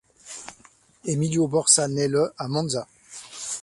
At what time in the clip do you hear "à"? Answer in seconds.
2.39-2.47